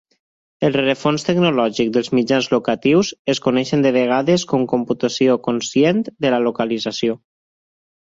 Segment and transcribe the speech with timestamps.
[0.69, 6.45] El rerefons tecnològic dels mitjans locatius es coneixen de vegades com "computació conscient de la
[6.51, 7.25] localització".